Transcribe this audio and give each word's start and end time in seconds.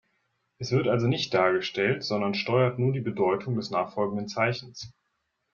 Es 0.57 0.71
wird 0.71 0.87
also 0.87 1.05
nicht 1.05 1.31
dargestellt, 1.31 2.03
sondern 2.03 2.33
steuert 2.33 2.79
nur 2.79 2.91
die 2.91 3.01
Bedeutung 3.01 3.53
des 3.55 3.69
nachfolgenden 3.69 4.27
Zeichens. 4.27 4.91